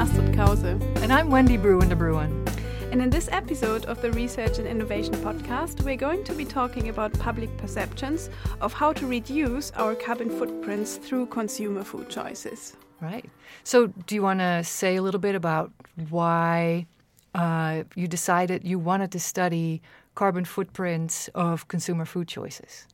[0.00, 0.80] Astrid Kause.
[1.02, 2.48] And I'm Wändi Bruine de Bruin.
[2.90, 6.88] And in this episode of the Research and Innovation podcast, we're going to be talking
[6.88, 8.30] about public perceptions
[8.62, 12.78] of how to reduce our carbon footprints through consumer food choices.
[13.02, 13.28] Right.
[13.62, 15.70] So, do you want to say a little bit about
[16.08, 16.86] why
[17.34, 19.82] uh, you decided you wanted to study
[20.14, 22.86] carbon footprints of consumer food choices?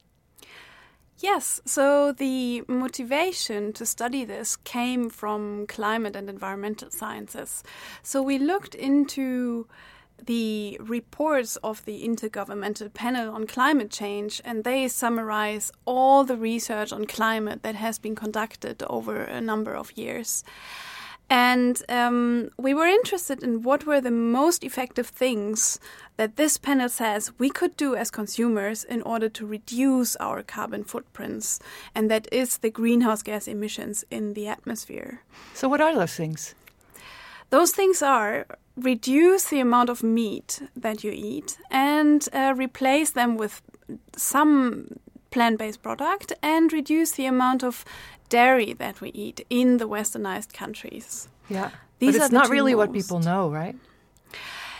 [1.18, 7.62] Yes, so the motivation to study this came from climate and environmental sciences.
[8.02, 9.66] So we looked into
[10.22, 16.92] the reports of the Intergovernmental Panel on Climate Change, and they summarize all the research
[16.92, 20.44] on climate that has been conducted over a number of years.
[21.28, 25.80] And um, we were interested in what were the most effective things
[26.16, 30.84] that this panel says we could do as consumers in order to reduce our carbon
[30.84, 31.58] footprints,
[31.94, 35.22] and that is the greenhouse gas emissions in the atmosphere.
[35.52, 36.54] So, what are those things?
[37.50, 43.36] Those things are reduce the amount of meat that you eat and uh, replace them
[43.36, 43.62] with
[44.16, 44.98] some
[45.36, 47.84] plant based product and reduce the amount of
[48.30, 51.28] dairy that we eat in the westernized countries.
[51.50, 51.70] Yeah.
[51.98, 52.88] These but it's not really most.
[52.88, 53.76] what people know, right?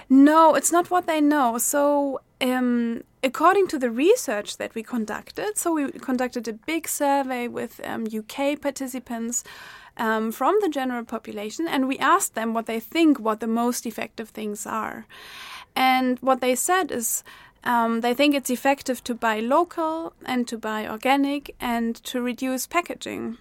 [0.09, 1.59] No, it's not what they know.
[1.59, 7.49] So, um, according to the research that we conducted, so we conducted a big survey
[7.49, 9.45] with um, UK participants
[9.99, 13.85] um, from the general population, and we asked them what they think what the most
[13.85, 15.07] effective things are.
[15.75, 17.23] And what they said is
[17.67, 22.67] um, they think it's effective to buy local and to buy organic and to reduce
[22.67, 23.39] packaging.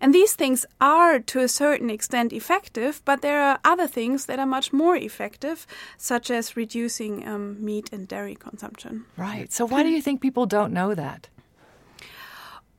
[0.00, 4.38] And these things are to a certain extent effective, but there are other things that
[4.38, 9.06] are much more effective, such as reducing um, meat and dairy consumption.
[9.16, 9.52] Right.
[9.52, 11.28] So, why do you think people don't know that?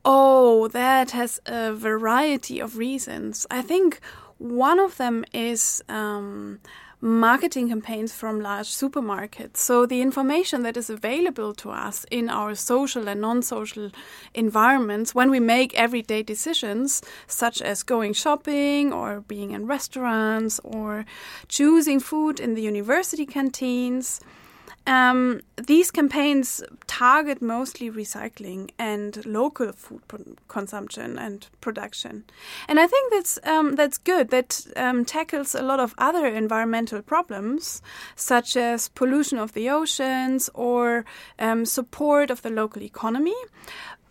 [0.02, 3.46] Oh, that has a variety of reasons.
[3.50, 4.00] I think
[4.38, 6.60] one of them is um,
[7.00, 9.56] marketing campaigns from large supermarkets.
[9.56, 13.90] So the information that is available to us in our social and non-social
[14.34, 21.06] environments when we make everyday decisions, such as going shopping or being in restaurants or
[21.48, 24.20] choosing food in the university canteens,
[24.86, 30.02] um, these campaigns target mostly recycling and local food
[30.48, 32.24] consumption and production,
[32.68, 34.30] and I think that's um, that's good.
[34.30, 37.82] That um, tackles a lot of other environmental problems,
[38.16, 41.04] such as pollution of the oceans or
[41.38, 43.36] um, support of the local economy.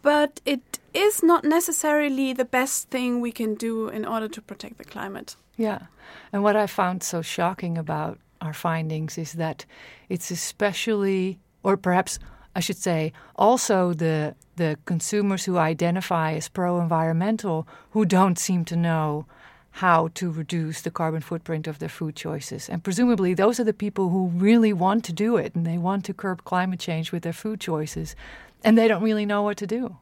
[0.02, 4.78] But it is not necessarily the best thing we can do in order to protect
[4.78, 5.36] the climate.
[5.58, 5.88] Yeah,
[6.32, 9.66] and what I found so shocking about our findings is that
[10.08, 12.20] it's especially, or perhaps
[12.56, 18.76] I should say, also the the consumers who identify as pro-environmental who don't seem to
[18.76, 19.26] know
[19.72, 22.68] how to reduce the carbon footprint of their food choices.
[22.68, 26.04] And presumably, those are the people who really want to do it and they want
[26.06, 28.16] to curb climate change with their food choices,
[28.64, 29.98] and they don't really know what to do.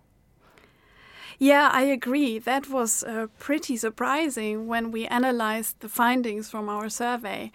[1.38, 2.40] Yeah, I agree.
[2.40, 7.52] That was uh, pretty surprising when we analyzed the findings from our survey.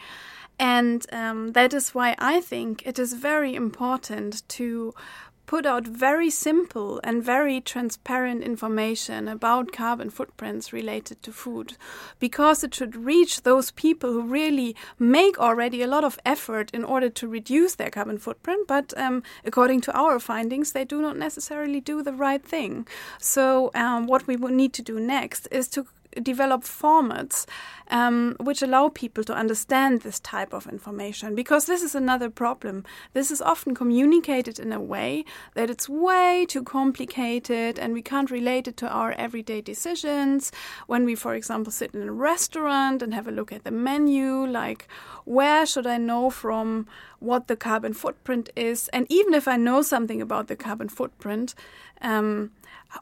[0.59, 4.95] And um, that is why I think it is very important to
[5.47, 11.77] put out very simple and very transparent information about carbon footprints related to food
[12.19, 16.85] because it should reach those people who really make already a lot of effort in
[16.85, 21.19] order to reduce their carbon footprint, but um, according to our findings, they do not
[21.19, 22.87] necessarily do the right thing.
[23.19, 25.87] So, um, what we will need to do next is to
[26.21, 27.47] develop formats
[27.93, 32.85] um, which allow people to understand this type of information because this is another problem.
[33.13, 35.25] This is often communicated in a way
[35.55, 40.51] that it's way too complicated and we can't relate it to our everyday decisions.
[40.87, 44.47] When we, for example, sit in a restaurant and have a look at the menu,
[44.47, 44.89] like
[45.25, 46.87] where should I know from
[47.19, 48.89] what the carbon footprint is?
[48.89, 51.55] And even if I know something about the carbon footprint,
[52.01, 52.51] um,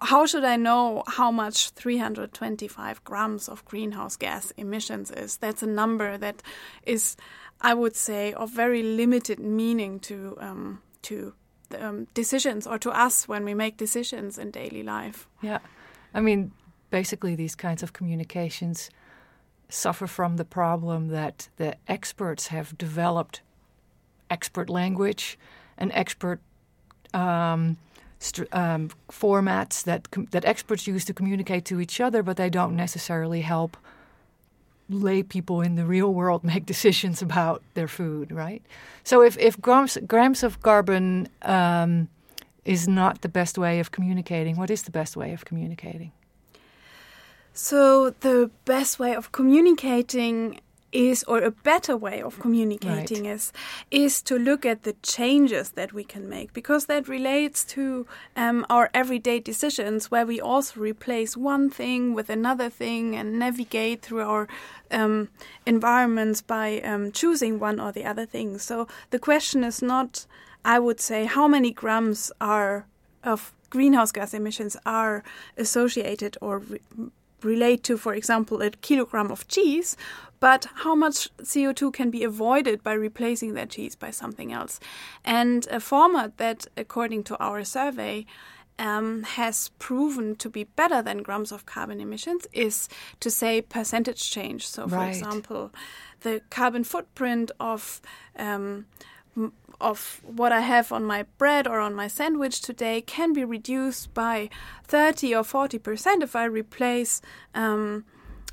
[0.03, 5.37] how should I know how much 325 grams of greenhouse gas emissions is?
[5.37, 6.43] That's a number that
[6.85, 7.17] is,
[7.61, 11.35] I would say, of very limited meaning to um, to
[11.79, 15.29] um, decisions or to us when we make decisions in daily life.
[15.43, 15.61] Yeah,
[16.14, 16.52] I mean,
[16.91, 18.91] basically, these kinds of communications
[19.69, 23.43] suffer from the problem that the experts have developed
[24.29, 25.38] expert language
[25.79, 26.41] and expert
[27.14, 27.76] um,
[28.52, 33.40] um, formats that that experts use to communicate to each other, but they don't necessarily
[33.40, 33.76] help
[34.90, 38.62] lay people in the real world make decisions about their food, right?
[39.05, 42.08] So if, if grams, grams of carbon um,
[42.64, 46.12] is not the best way of communicating, what is the best way of communicating?
[47.52, 50.61] So, the best way of communicating
[50.92, 53.34] is or a better way of communicating Right.
[53.34, 53.52] is
[53.90, 58.06] is to look at the changes that we can make because that relates to
[58.37, 64.02] um, our everyday decisions where we also replace one thing with another thing and navigate
[64.02, 64.48] through our
[64.90, 65.28] um,
[65.66, 70.26] environments by um, choosing one or the other thing so the question is not
[70.64, 72.84] i would say how many grams are
[73.22, 75.22] of greenhouse gas emissions are
[75.56, 76.81] associated or re-
[77.42, 79.96] relate to, for example, a kilogram of cheese,
[80.40, 84.81] but how much CO2 can be avoided by replacing that cheese by something else.
[85.25, 88.26] And a format that, according to our survey,
[88.78, 92.88] um, has proven to be better than grams of carbon emissions is
[93.20, 94.66] to say percentage change.
[94.66, 95.08] So, for Right.
[95.16, 95.70] example,
[96.22, 98.00] the carbon footprint of
[98.37, 98.87] um,
[99.81, 104.12] of what I have on my bread or on my sandwich today can be reduced
[104.12, 104.50] by
[104.87, 107.22] 30 or 40 percent if I replace,
[107.54, 108.04] um,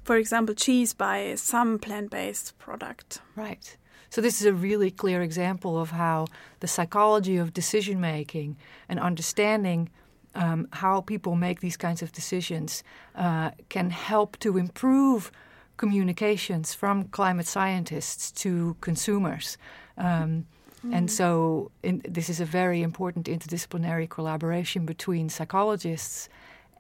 [0.08, 3.22] for example, cheese by some plant based product.
[3.36, 3.78] Right.
[4.10, 6.28] So this is a really clear example of how
[6.62, 8.56] the psychology of decision making
[8.90, 9.90] and understanding
[10.34, 12.84] um, how people make these kinds of decisions
[13.16, 15.32] uh, can help to improve
[15.76, 19.58] communications from climate scientists to consumers.
[19.98, 20.46] Um,
[20.94, 26.30] And so, in, this is a very important interdisciplinary collaboration between psychologists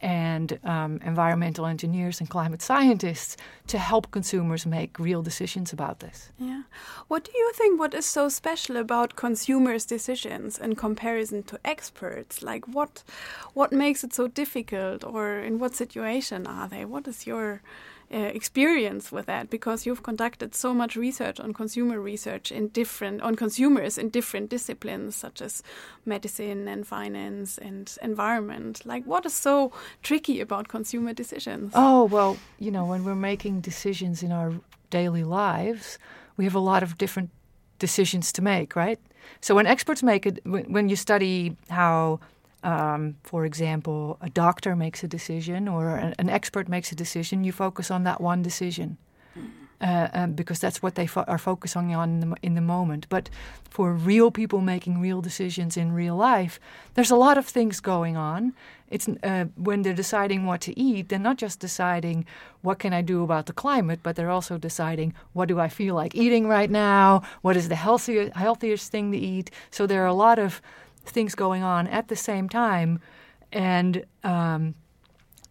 [0.01, 6.29] and um, environmental engineers and climate scientists to help consumers make real decisions about this.
[6.37, 6.63] Yeah.
[7.07, 7.79] What do you think?
[7.79, 12.41] What is so special about consumers' decisions in comparison to experts?
[12.43, 13.03] Like what,
[13.53, 16.85] what makes it so difficult, or in what situation are they?
[16.85, 17.61] What is your
[18.13, 19.49] uh, experience with that?
[19.49, 24.49] Because you've conducted so much research on consumer research in different on consumers in different
[24.49, 25.63] disciplines such as
[26.05, 28.85] medicine and finance and environment.
[28.85, 29.71] Like what is so
[30.03, 31.71] tricky about consumer decisions?
[31.75, 34.53] Oh, well, you know, when we're making decisions in our
[34.89, 35.99] daily lives,
[36.37, 37.29] we have a lot of different
[37.79, 38.99] decisions to make, right?
[39.41, 42.19] So when experts make it, when, when you study how,
[42.63, 47.43] um, for example, a doctor makes a decision or an, an expert makes a decision,
[47.43, 48.97] you focus on that one decision.
[49.79, 53.05] Uh, um, because that's what they fo- are focusing on in the, in the moment.
[53.09, 53.29] But
[53.69, 56.59] for real people making real decisions in real life,
[56.95, 58.53] there's a lot of things going on.
[58.89, 62.25] It's uh, when they're deciding what to eat, they're not just deciding
[62.63, 65.93] what can I do about the climate, but they're also deciding what do I feel
[65.93, 69.51] like eating right now, what is the healthier, healthiest thing to eat.
[69.69, 70.59] So there are a lot of
[71.09, 72.99] things going on at the same time,
[73.51, 74.75] and um,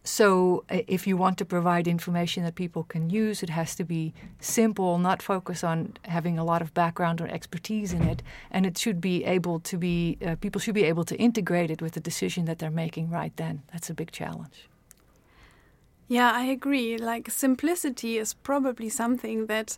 [0.07, 4.13] so, if you want to provide information that people can use, it has to be
[4.39, 8.77] simple, not focus on having a lot of background or expertise in it, and it
[8.77, 10.17] should be able to be.
[10.25, 13.35] Uh, people should be able to integrate it with the decision that they're making right
[13.35, 13.63] then.
[13.73, 14.69] That's a big challenge.
[16.07, 16.97] Yeah, I agree.
[16.97, 19.77] Like simplicity is probably something that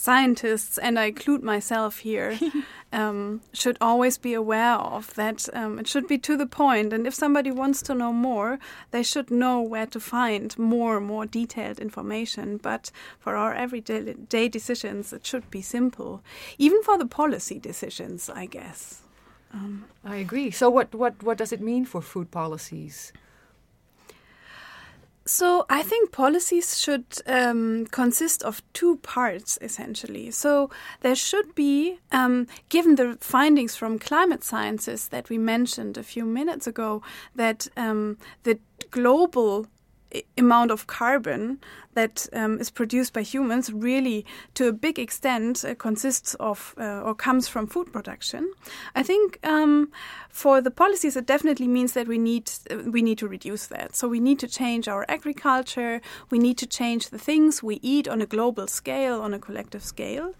[0.00, 2.38] scientists, and I include myself here,
[2.92, 5.14] um, should always be aware of.
[5.14, 6.92] That um, it should be to the point.
[6.92, 8.58] and if somebody wants to know more,
[8.90, 12.56] they should know where to find more, more detailed information.
[12.56, 16.22] But for our everyday day decisions, it should be simple,
[16.58, 19.02] even for the policy decisions, I guess.
[19.52, 20.50] Um, I agree.
[20.50, 23.12] So, what what what does it mean for food policies?
[25.30, 30.32] So I think policies should um, consist of two parts essentially.
[30.32, 30.70] So
[31.02, 36.24] there should be, um, given the findings from climate sciences that we mentioned a few
[36.24, 37.02] minutes ago,
[37.36, 38.58] that um, the
[38.90, 39.68] global
[40.36, 41.58] amount of carbon
[41.94, 44.24] that um, is produced by humans really,
[44.54, 48.52] to a big extent, uh, consists of uh, or comes from food production.
[48.94, 49.90] I think um,
[50.28, 53.96] for the policies, it definitely means that we need uh, we need to reduce that.
[53.96, 56.00] So we need to change our agriculture.
[56.30, 59.82] We need to change the things we eat on a global scale, on a collective
[59.82, 60.34] scale.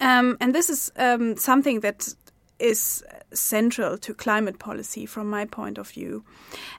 [0.00, 2.14] Um, and this is um, something that
[2.62, 3.02] is
[3.32, 6.24] central to climate policy from my point of view.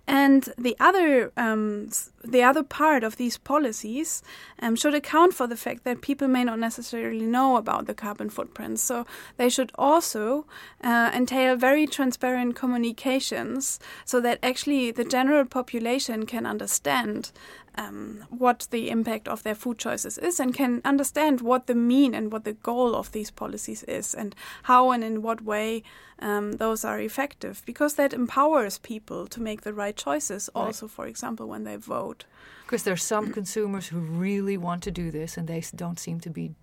[0.07, 1.89] And the other um,
[2.23, 4.23] the other part of these policies
[4.61, 8.29] um, should account for the fact that people may not necessarily know about the carbon
[8.29, 8.79] footprint.
[8.79, 9.05] So
[9.37, 10.45] they should also
[10.83, 17.31] uh, entail very transparent communications so that actually the general population can understand
[17.75, 22.13] um, what the impact of their food choices is and can understand what the mean
[22.13, 25.83] and what the goal of these policies is and how and in what way
[26.19, 30.65] um, those are effective because that empowers people to make the right choices Right.
[30.65, 32.25] also for example when they vote
[32.65, 36.29] Because there's some consumers who really want to do this, and they don't seem to
[36.29, 36.55] be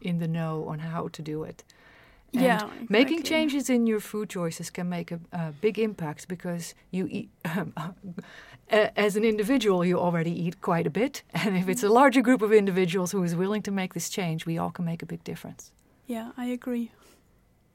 [0.00, 1.64] in the know on how to do it.
[2.32, 7.08] Yeah, making changes in your food choices can make a, a big impact because you
[7.10, 7.30] eat.
[8.70, 11.94] as an individual, you already eat quite a bit, and if it's a mm-hmm.
[11.94, 15.02] larger group of individuals who is willing to make this change, we all can make
[15.02, 15.72] a big difference.
[16.06, 16.90] Yeah, I agree.